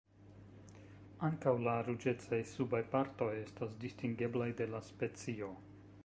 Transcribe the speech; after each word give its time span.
Ankaŭ 1.27 1.51
la 1.67 1.75
ruĝecaj 1.89 2.39
subaj 2.53 2.81
partoj 2.95 3.29
estas 3.41 3.75
distingeblaj 3.83 4.51
de 4.63 4.67
la 4.75 4.81
specio. 4.89 5.51